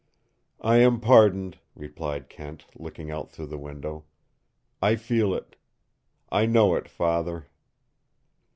"I 0.61 0.77
am 0.77 0.99
pardoned," 0.99 1.59
replied 1.75 2.27
Kent, 2.27 2.65
looking 2.75 3.11
out 3.11 3.29
through 3.31 3.45
the 3.45 3.57
window. 3.59 4.05
"I 4.81 4.95
feel 4.95 5.31
it. 5.35 5.57
I 6.31 6.47
know 6.47 6.73
it, 6.73 6.89
Father." 6.89 7.51